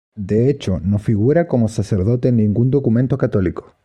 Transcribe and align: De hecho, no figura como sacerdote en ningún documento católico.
De 0.15 0.49
hecho, 0.49 0.79
no 0.79 0.97
figura 0.97 1.47
como 1.47 1.67
sacerdote 1.67 2.29
en 2.29 2.37
ningún 2.37 2.71
documento 2.71 3.19
católico. 3.19 3.75